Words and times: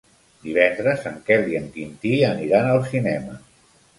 Divendres 0.45 1.03
en 1.09 1.19
Quel 1.27 1.43
i 1.51 1.59
en 1.59 1.69
Quintí 1.77 2.13
aniran 2.31 2.71
al 2.73 2.83
cinema. 2.95 3.37